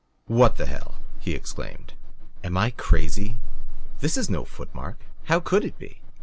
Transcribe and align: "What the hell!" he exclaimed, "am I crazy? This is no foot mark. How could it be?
"What 0.25 0.55
the 0.55 0.65
hell!" 0.65 0.95
he 1.19 1.35
exclaimed, 1.35 1.93
"am 2.43 2.57
I 2.57 2.71
crazy? 2.71 3.37
This 3.99 4.17
is 4.17 4.31
no 4.31 4.45
foot 4.45 4.73
mark. 4.73 4.99
How 5.25 5.39
could 5.39 5.63
it 5.63 5.77
be? 5.77 6.01